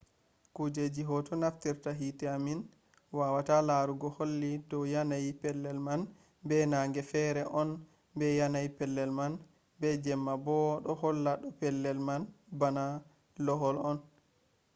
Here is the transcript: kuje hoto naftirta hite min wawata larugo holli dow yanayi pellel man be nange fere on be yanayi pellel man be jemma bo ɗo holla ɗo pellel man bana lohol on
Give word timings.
kuje 0.55 0.83
hoto 1.09 1.33
naftirta 1.41 1.89
hite 1.99 2.25
min 2.45 2.59
wawata 3.17 3.55
larugo 3.67 4.07
holli 4.17 4.51
dow 4.69 4.83
yanayi 4.93 5.29
pellel 5.41 5.77
man 5.87 6.01
be 6.47 6.57
nange 6.71 7.01
fere 7.11 7.43
on 7.61 7.69
be 8.17 8.25
yanayi 8.39 8.69
pellel 8.77 9.09
man 9.19 9.33
be 9.79 9.87
jemma 10.03 10.33
bo 10.45 10.57
ɗo 10.83 10.93
holla 11.01 11.31
ɗo 11.41 11.49
pellel 11.59 11.97
man 12.07 12.21
bana 12.59 12.83
lohol 13.45 13.75
on 13.89 13.97